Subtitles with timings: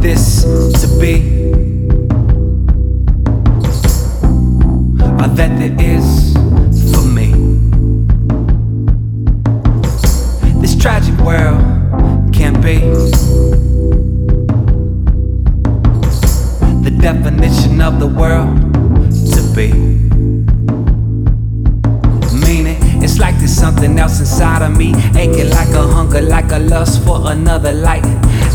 [0.00, 1.14] this to be.
[5.20, 6.32] All that there is
[6.92, 7.32] for me.
[10.60, 11.60] This tragic world
[12.32, 12.78] can't be
[16.82, 18.56] the definition of the world
[19.34, 19.72] to be.
[22.46, 26.58] Meaning, it's like there's something else inside of me, aching like a hunger, like a
[26.58, 28.04] lust for another light,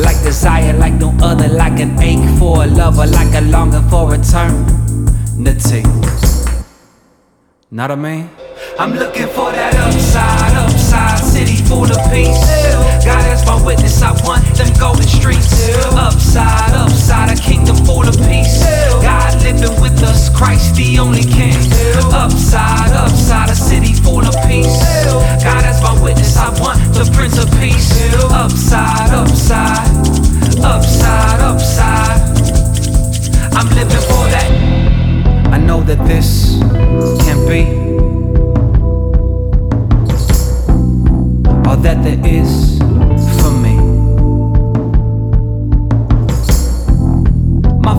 [0.00, 4.14] like desire, like no other, like an ache for a lover, like a longing for
[4.14, 5.82] eternity.
[7.70, 8.30] What I mean?
[8.78, 12.40] I'm looking for that upside, upside city full of peace.
[13.04, 15.68] God as my witness, I want them golden streets.
[15.92, 18.64] Upside, upside, a kingdom full of peace.
[19.04, 21.56] God living with us, Christ the only King.
[22.12, 24.80] Upside, upside, a city full of peace.
[25.44, 27.89] God as my witness, I want the Prince of Peace.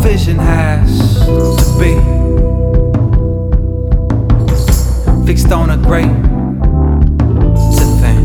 [0.00, 1.94] Vision has to be
[5.26, 6.08] fixed on a great
[7.76, 8.24] to thing.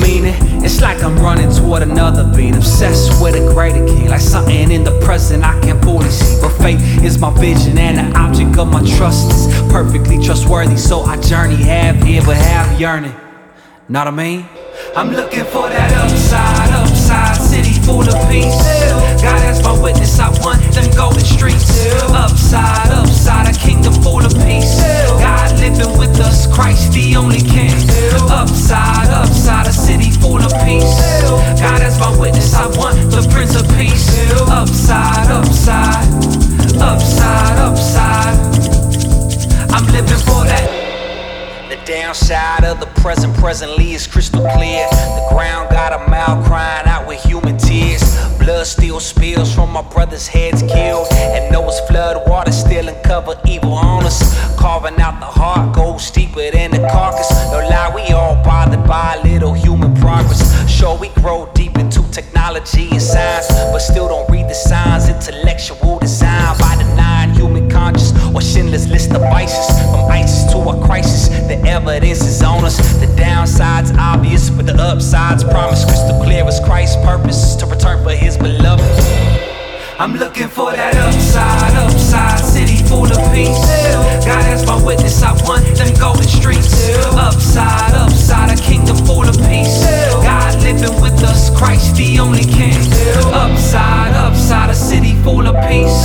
[0.00, 0.34] Meaning,
[0.64, 4.82] it's like I'm running toward another being obsessed with a greater king, like something in
[4.82, 6.40] the present I can't fully see.
[6.40, 10.76] But faith is my vision, and the object of my trust is perfectly trustworthy.
[10.76, 12.36] So I journey half here, but
[12.80, 13.14] yearning.
[13.88, 14.48] Not I mean?
[14.96, 16.53] I'm looking for that upside city
[17.84, 18.56] full of peace.
[19.22, 20.73] God as my witness, I want
[41.84, 44.86] downside of the present presently is crystal clear.
[44.90, 48.02] The ground got a mouth crying out with human tears.
[48.38, 51.08] Blood still spills from my brother's heads killed.
[51.12, 54.18] And Noah's flood water still uncover evil on us.
[54.58, 57.30] Carving out the heart goes deeper than the carcass.
[57.52, 60.42] No lie, we all bothered by little human progress.
[60.70, 65.08] Sure, we grow deep into technology and science, but still don't read the signs.
[65.08, 65.76] Intellectual
[75.54, 78.82] promise crystal clear as Christ's purpose to return for his beloved.
[80.00, 83.62] I'm looking for that upside, upside city full of peace.
[84.26, 86.90] God as my witness, I want them golden streets.
[87.14, 89.86] Upside, upside, a kingdom full of peace.
[90.26, 92.74] God living with us, Christ the only King.
[93.30, 96.02] Upside, upside, a city full of peace.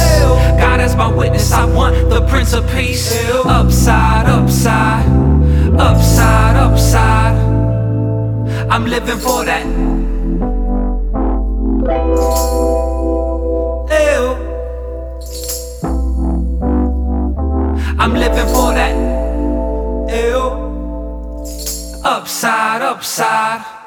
[0.62, 3.18] God as my witness, I want the Prince of Peace.
[3.46, 5.08] Upside, upside,
[5.74, 6.89] upside, upside.
[8.72, 9.66] I'm living for that.
[14.06, 14.26] Ew.
[17.98, 18.96] I'm living for that.
[20.14, 20.44] Ew.
[22.04, 23.79] Upside, upside.